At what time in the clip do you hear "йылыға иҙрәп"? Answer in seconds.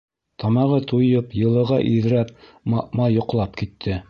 1.43-2.35